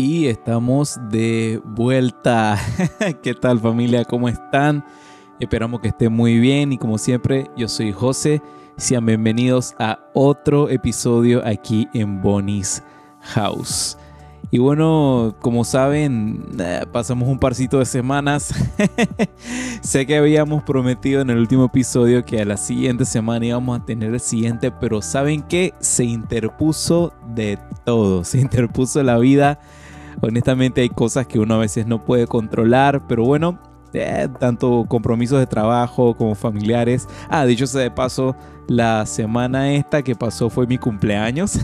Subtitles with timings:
[0.00, 2.56] Y estamos de vuelta.
[3.20, 4.04] ¿Qué tal familia?
[4.04, 4.84] ¿Cómo están?
[5.40, 8.40] Esperamos que estén muy bien y como siempre yo soy José.
[8.76, 12.80] Sean bienvenidos a otro episodio aquí en Bonnie's
[13.22, 13.98] House.
[14.52, 18.54] Y bueno, como saben, eh, pasamos un parcito de semanas.
[19.82, 23.84] sé que habíamos prometido en el último episodio que a la siguiente semana íbamos a
[23.84, 25.74] tener el siguiente, pero ¿saben qué?
[25.80, 28.22] Se interpuso de todo.
[28.22, 29.58] Se interpuso la vida
[30.20, 33.58] honestamente hay cosas que uno a veces no puede controlar, pero bueno,
[33.94, 37.08] eh, tanto compromisos de trabajo como familiares.
[37.28, 38.36] Ah, dicho sea de paso,
[38.68, 41.58] la semana esta que pasó fue mi cumpleaños.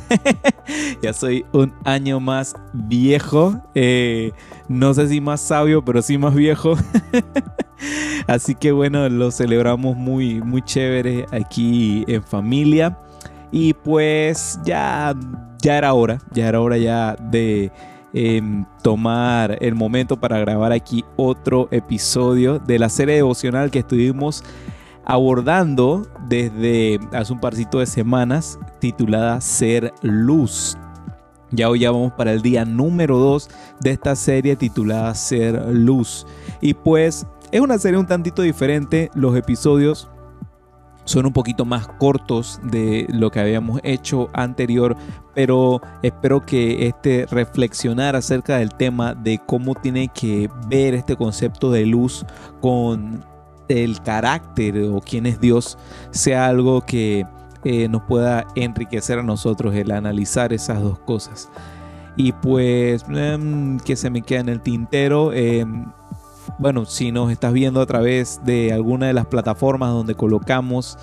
[1.03, 3.61] ya soy un año más viejo.
[3.75, 4.33] Eh,
[4.69, 6.77] no sé si más sabio, pero sí más viejo.
[8.27, 12.99] Así que bueno, lo celebramos muy, muy chévere aquí en familia.
[13.53, 15.15] Y pues ya,
[15.61, 17.71] ya era hora, ya era hora ya de
[18.83, 24.45] tomar el momento para grabar aquí otro episodio de la serie devocional que estuvimos
[25.05, 30.77] abordando desde hace un parcito de semanas titulada Ser Luz.
[31.51, 33.49] Ya hoy ya vamos para el día número 2
[33.81, 36.27] de esta serie titulada Ser Luz.
[36.61, 39.11] Y pues es una serie un tantito diferente.
[39.15, 40.09] Los episodios
[41.05, 44.97] son un poquito más cortos de lo que habíamos hecho anterior,
[45.35, 51.71] pero espero que este reflexionar acerca del tema de cómo tiene que ver este concepto
[51.71, 52.25] de luz
[52.61, 53.25] con
[53.69, 55.79] el carácter o quién es Dios
[56.11, 57.27] sea algo que
[57.65, 61.49] eh, nos pueda enriquecer a nosotros el analizar esas dos cosas.
[62.17, 65.33] Y pues em, que se me queda en el tintero.
[65.33, 65.87] Em,
[66.59, 70.99] bueno, si nos estás viendo a través de alguna de las plataformas donde colocamos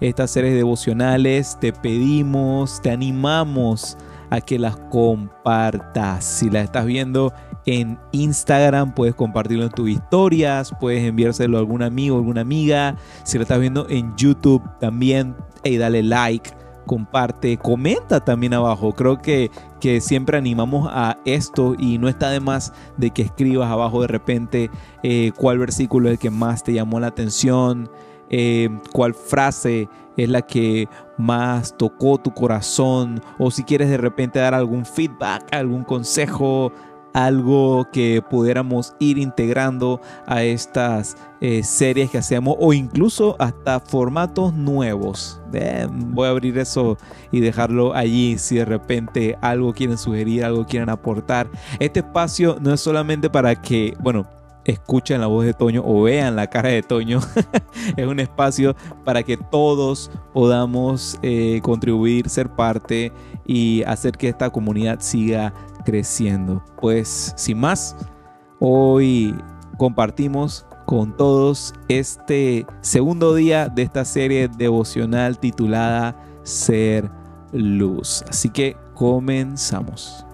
[0.00, 3.96] estas series devocionales, te pedimos, te animamos
[4.30, 6.24] a que las compartas.
[6.24, 7.32] Si las estás viendo
[7.66, 12.96] en Instagram, puedes compartirlo en tus historias, puedes enviárselo a algún amigo, alguna amiga.
[13.24, 16.50] Si lo estás viendo en YouTube, también, dale like
[16.84, 18.92] comparte, comenta también abajo.
[18.92, 19.50] Creo que,
[19.80, 24.08] que siempre animamos a esto y no está de más de que escribas abajo de
[24.08, 24.70] repente
[25.02, 27.90] eh, cuál versículo es el que más te llamó la atención,
[28.30, 34.38] eh, cuál frase es la que más tocó tu corazón o si quieres de repente
[34.38, 36.72] dar algún feedback, algún consejo,
[37.14, 44.52] algo que pudiéramos ir integrando a estas eh, series que hacemos o incluso hasta formatos
[44.52, 45.40] nuevos.
[45.90, 46.98] voy a abrir eso
[47.30, 51.48] y dejarlo allí si de repente algo quieren sugerir, algo quieren aportar.
[51.78, 54.26] Este espacio no es solamente para que, bueno,
[54.64, 57.20] escuchen la voz de Toño o vean la cara de Toño.
[57.96, 63.12] es un espacio para que todos podamos eh, contribuir, ser parte
[63.46, 65.52] y hacer que esta comunidad siga
[65.84, 66.62] creciendo.
[66.80, 67.96] Pues sin más,
[68.58, 69.34] hoy
[69.76, 77.10] compartimos con todos este segundo día de esta serie devocional titulada Ser
[77.52, 78.24] Luz.
[78.28, 80.26] Así que comenzamos.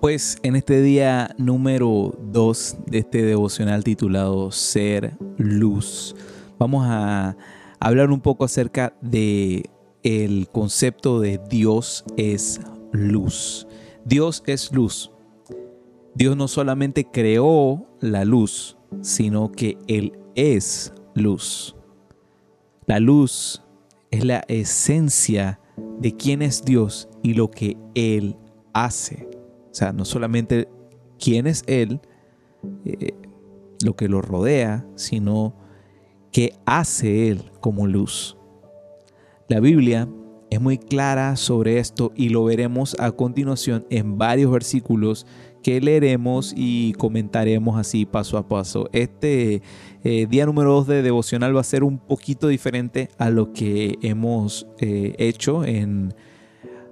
[0.00, 6.16] Pues en este día número 2 de este devocional titulado Ser Luz,
[6.58, 7.36] vamos a
[7.78, 9.68] hablar un poco acerca de
[10.02, 12.62] el concepto de Dios es
[12.92, 13.66] luz.
[14.06, 15.10] Dios es luz.
[16.14, 21.76] Dios no solamente creó la luz, sino que Él es luz.
[22.86, 23.62] La luz
[24.10, 25.60] es la esencia
[25.98, 28.38] de quién es Dios y lo que Él
[28.72, 29.29] hace.
[29.70, 30.68] O sea, no solamente
[31.18, 32.00] quién es Él,
[32.84, 33.14] eh,
[33.84, 35.54] lo que lo rodea, sino
[36.32, 38.36] qué hace Él como luz.
[39.48, 40.08] La Biblia
[40.50, 45.26] es muy clara sobre esto y lo veremos a continuación en varios versículos
[45.62, 48.88] que leeremos y comentaremos así paso a paso.
[48.92, 49.62] Este
[50.02, 53.98] eh, día número 2 de devocional va a ser un poquito diferente a lo que
[54.02, 56.14] hemos eh, hecho en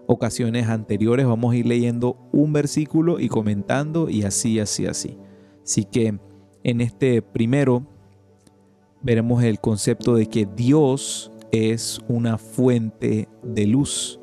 [0.08, 1.26] ocasiones anteriores.
[1.26, 5.16] Vamos a ir leyendo un versículo y comentando y así, así, así.
[5.62, 6.18] Así que
[6.64, 7.86] en este primero
[9.02, 14.18] veremos el concepto de que Dios es una fuente de luz.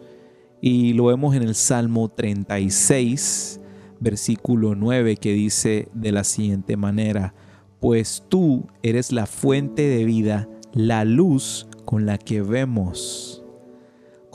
[0.60, 3.62] Y lo vemos en el Salmo 36,
[4.00, 7.36] versículo 9, que dice de la siguiente manera,
[7.80, 13.45] pues tú eres la fuente de vida, la luz con la que vemos.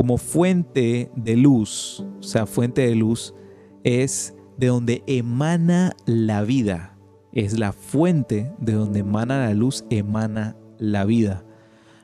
[0.00, 3.34] Como fuente de luz, o sea, fuente de luz
[3.84, 6.96] es de donde emana la vida.
[7.34, 11.44] Es la fuente de donde emana la luz, emana la vida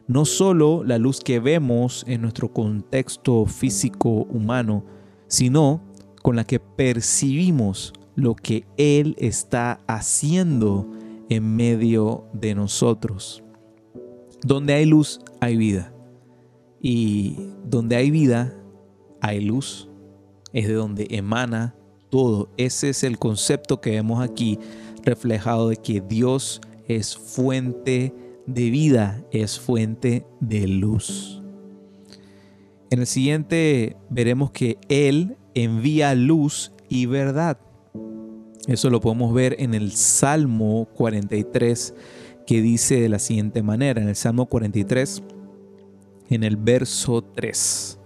[0.09, 4.85] no solo la luz que vemos en nuestro contexto físico humano,
[5.27, 5.83] sino
[6.23, 10.91] con la que percibimos lo que Él está haciendo
[11.29, 13.43] en medio de nosotros.
[14.45, 15.96] Donde hay luz, hay vida.
[16.89, 17.35] Y
[17.65, 18.55] donde hay vida,
[19.21, 19.89] hay luz.
[20.53, 21.75] Es de donde emana
[22.11, 22.49] todo.
[22.59, 24.61] Ese es el concepto que vemos aquí
[25.03, 28.15] reflejado de que Dios es fuente
[28.47, 31.43] de vida, es fuente de luz.
[32.91, 37.59] En el siguiente veremos que Él envía luz y verdad.
[38.69, 41.95] Eso lo podemos ver en el Salmo 43
[42.47, 45.25] que dice de la siguiente manera, en el Salmo 43,
[46.29, 47.99] en el verso 3,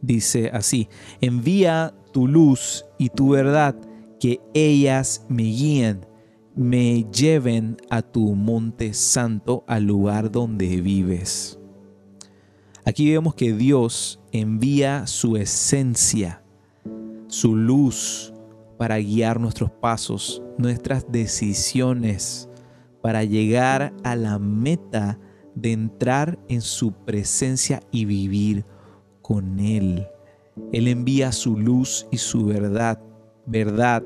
[0.00, 0.88] dice así,
[1.20, 3.76] envía tu luz y tu verdad,
[4.20, 6.06] que ellas me guíen,
[6.54, 11.58] me lleven a tu monte santo, al lugar donde vives.
[12.86, 16.42] Aquí vemos que Dios envía su esencia,
[17.28, 18.32] su luz
[18.78, 22.48] para guiar nuestros pasos, nuestras decisiones,
[23.02, 25.18] para llegar a la meta
[25.54, 28.64] de entrar en su presencia y vivir
[29.22, 30.06] con Él.
[30.72, 33.00] Él envía su luz y su verdad,
[33.46, 34.04] verdad,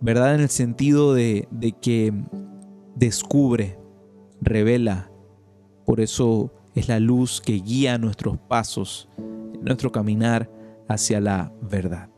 [0.00, 2.12] verdad en el sentido de, de que
[2.94, 3.78] descubre,
[4.40, 5.10] revela.
[5.84, 9.08] Por eso es la luz que guía nuestros pasos,
[9.62, 10.50] nuestro caminar
[10.88, 12.13] hacia la verdad.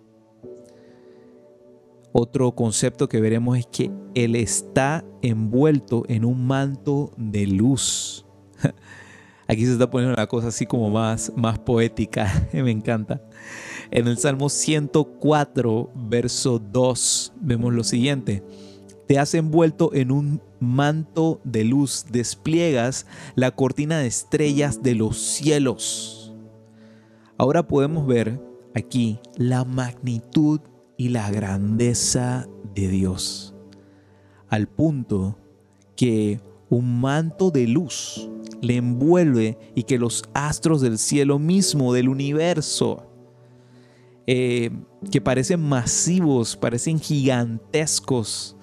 [2.19, 8.25] Otro concepto que veremos es que Él está envuelto en un manto de luz.
[9.47, 13.21] Aquí se está poniendo la cosa así como más, más poética, me encanta.
[13.91, 18.43] En el Salmo 104, verso 2, vemos lo siguiente.
[19.07, 25.19] Te has envuelto en un manto de luz, despliegas la cortina de estrellas de los
[25.19, 26.35] cielos.
[27.37, 28.41] Ahora podemos ver
[28.75, 30.63] aquí la magnitud
[30.97, 33.55] y la grandeza de Dios,
[34.49, 35.39] al punto
[35.97, 38.29] que un manto de luz
[38.61, 43.07] le envuelve y que los astros del cielo mismo, del universo,
[44.27, 44.71] eh,
[45.11, 48.57] que parecen masivos, parecen gigantescos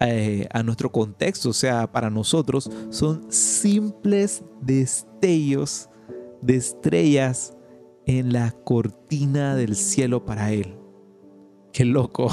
[0.00, 5.88] eh, a nuestro contexto, o sea, para nosotros, son simples destellos
[6.40, 7.56] de estrellas
[8.06, 10.83] en la cortina del cielo para Él.
[11.74, 12.28] Qué loco.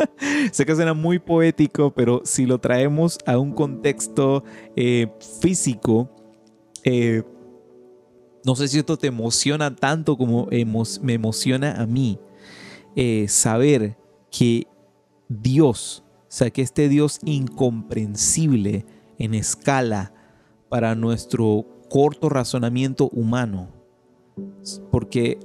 [0.50, 4.44] sé que suena muy poético, pero si lo traemos a un contexto
[4.76, 5.08] eh,
[5.42, 6.08] físico,
[6.84, 7.22] eh,
[8.46, 10.48] no sé si esto te emociona tanto como
[11.02, 12.18] me emociona a mí.
[12.96, 13.98] Eh, saber
[14.30, 14.66] que
[15.28, 18.86] Dios, o sea, que este Dios incomprensible
[19.18, 20.14] en escala
[20.70, 23.68] para nuestro corto razonamiento humano,
[24.90, 25.38] porque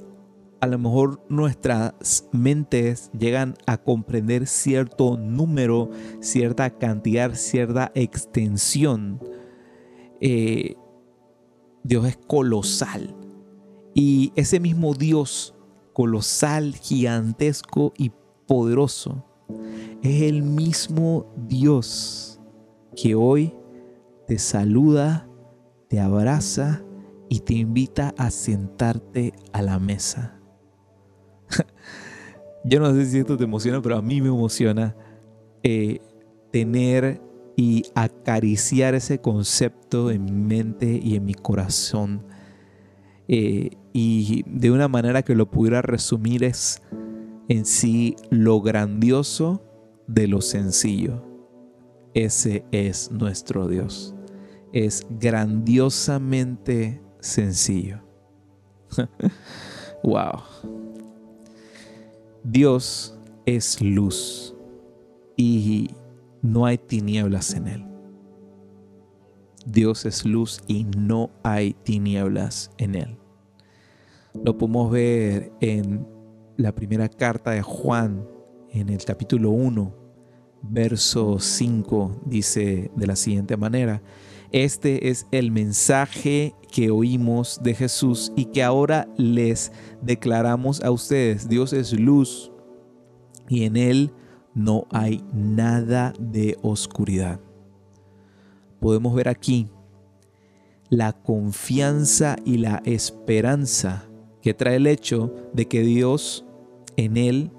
[0.64, 5.90] a lo mejor nuestras mentes llegan a comprender cierto número,
[6.22, 9.20] cierta cantidad, cierta extensión.
[10.22, 10.78] Eh,
[11.84, 13.14] Dios es colosal.
[13.94, 15.54] Y ese mismo Dios
[15.92, 18.14] colosal, gigantesco y
[18.48, 19.26] poderoso,
[20.02, 22.40] es el mismo Dios
[22.96, 23.54] que hoy
[24.28, 25.28] te saluda,
[25.90, 26.86] te abraza
[27.28, 30.40] y te invita a sentarte a la mesa.
[32.66, 34.96] Yo no sé si esto te emociona, pero a mí me emociona
[35.64, 36.00] eh,
[36.52, 37.22] tener
[37.56, 42.26] y acariciar ese concepto en mi mente y en mi corazón.
[43.28, 46.82] Eh, y de una manera que lo pudiera resumir es
[47.48, 49.64] en sí lo grandioso
[50.08, 51.24] de lo sencillo.
[52.14, 54.16] Ese es nuestro Dios.
[54.72, 58.02] Es grandiosamente sencillo.
[60.04, 60.42] wow.
[62.44, 64.54] Dios es luz
[65.38, 65.92] y
[66.42, 67.86] no hay tinieblas en él.
[69.66, 73.18] Dios es luz y no hay tinieblas en él.
[74.34, 76.06] Lo podemos ver en
[76.58, 78.28] la primera carta de Juan,
[78.72, 79.96] en el capítulo 1,
[80.64, 84.02] verso 5, dice de la siguiente manera,
[84.54, 91.50] este es el mensaje que oímos de Jesús y que ahora les declaramos a ustedes.
[91.50, 92.52] Dios es luz
[93.50, 94.14] y en Él
[94.54, 97.40] no hay nada de oscuridad.
[98.80, 99.68] Podemos ver aquí
[100.90, 104.06] la confianza y la esperanza
[104.44, 106.46] que trae el hecho de que Dios
[106.96, 107.52] en Él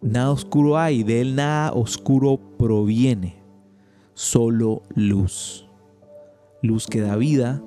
[0.00, 3.36] nada oscuro hay, de Él nada oscuro proviene,
[4.14, 5.68] solo luz
[6.62, 7.62] luz que da vida,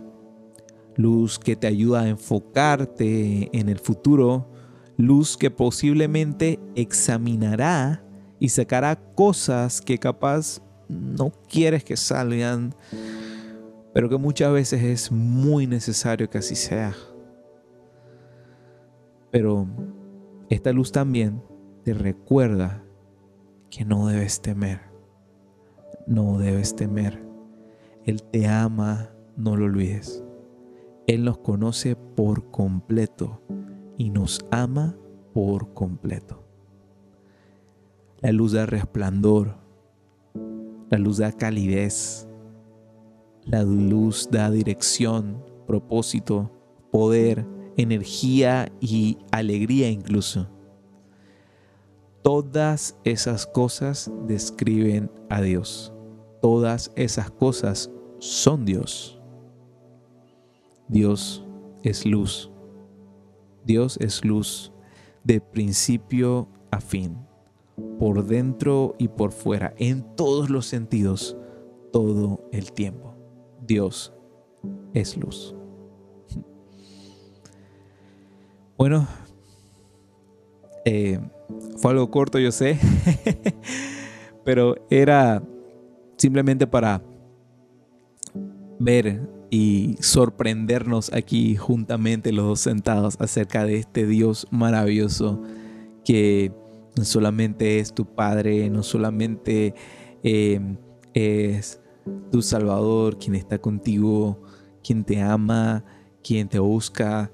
[0.96, 4.50] luz que te ayuda a enfocarte en el futuro,
[4.98, 8.02] Luz que posiblemente examinará
[8.40, 12.74] y sacará cosas que capaz no quieres que salgan,
[13.94, 16.96] pero que muchas veces es muy necesario que así sea.
[19.32, 19.68] Pero
[20.50, 21.44] esta luz también
[21.84, 22.82] te recuerda
[23.70, 24.80] que no debes temer.
[26.08, 27.25] No debes temer.
[28.06, 30.24] Él te ama, no lo olvides.
[31.08, 33.42] Él nos conoce por completo
[33.98, 34.96] y nos ama
[35.34, 36.44] por completo.
[38.22, 39.56] La luz da resplandor,
[40.90, 42.28] la luz da calidez,
[43.44, 46.52] la luz da dirección, propósito,
[46.92, 47.46] poder,
[47.78, 50.48] energía y alegría incluso.
[52.22, 55.95] Todas esas cosas describen a Dios.
[56.46, 59.20] Todas esas cosas son Dios.
[60.88, 61.44] Dios
[61.82, 62.52] es luz.
[63.66, 64.72] Dios es luz
[65.24, 67.18] de principio a fin,
[67.98, 71.36] por dentro y por fuera, en todos los sentidos,
[71.92, 73.16] todo el tiempo.
[73.66, 74.14] Dios
[74.94, 75.56] es luz.
[78.78, 79.08] Bueno,
[80.86, 81.20] eh,
[81.78, 82.78] fue algo corto, yo sé,
[84.44, 85.42] pero era
[86.18, 87.02] simplemente para
[88.80, 95.42] ver y sorprendernos aquí juntamente los dos sentados acerca de este Dios maravilloso
[96.04, 96.52] que
[96.98, 99.74] no solamente es tu Padre, no solamente
[100.24, 100.60] eh,
[101.14, 101.82] es
[102.32, 104.42] tu Salvador, quien está contigo,
[104.84, 105.84] quien te ama,
[106.24, 107.32] quien te busca,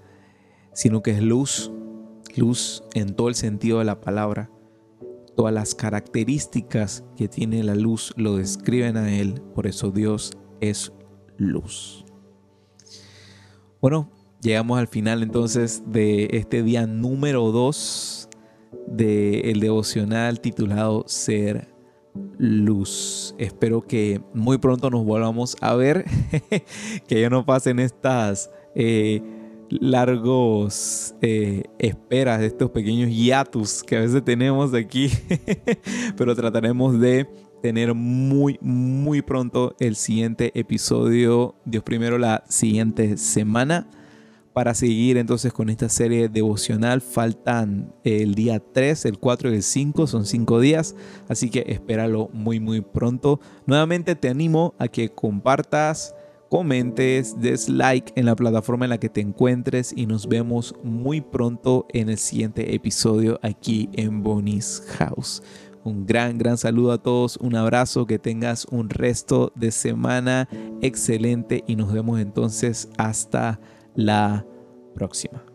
[0.73, 1.71] sino que es luz,
[2.35, 4.50] luz en todo el sentido de la palabra.
[5.35, 10.91] Todas las características que tiene la luz lo describen a Él, por eso Dios es
[11.38, 12.05] luz.
[13.81, 14.11] Bueno,
[14.41, 18.29] llegamos al final entonces de este día número 2
[18.88, 21.73] del devocional titulado Ser
[22.38, 23.33] Luz.
[23.38, 26.05] Espero que muy pronto nos volvamos a ver,
[27.07, 29.21] que ya no pasen estas eh,
[29.79, 35.09] largos eh, esperas, de estos pequeños hiatus que a veces tenemos aquí,
[36.17, 37.27] pero trataremos de
[37.61, 43.87] tener muy, muy pronto el siguiente episodio, Dios primero, la siguiente semana.
[44.53, 49.63] Para seguir entonces con esta serie devocional faltan el día 3, el 4 y el
[49.63, 50.93] 5, son 5 días,
[51.29, 53.39] así que espéralo muy muy pronto.
[53.65, 56.15] Nuevamente te animo a que compartas,
[56.51, 61.22] comentes, des like en la plataforma en la que te encuentres y nos vemos muy
[61.22, 65.41] pronto en el siguiente episodio aquí en Bonnie's House.
[65.86, 70.50] Un gran, gran saludo a todos, un abrazo, que tengas un resto de semana
[70.81, 73.58] excelente y nos vemos entonces hasta
[73.96, 74.46] la
[74.93, 75.50] próxima.